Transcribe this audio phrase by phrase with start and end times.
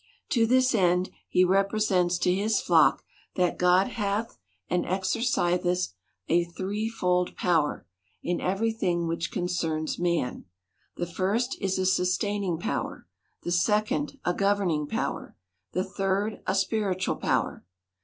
[0.29, 3.03] To this end he represents to his flock,
[3.35, 4.35] that God hath
[4.67, 5.93] and exerciseth
[6.27, 7.85] a threefold power,
[8.23, 10.45] in every thing which con cerns man.
[10.97, 13.05] The first is a sustaining power;
[13.43, 15.35] the second, a governing power;
[15.73, 17.63] the third, a spiritual power.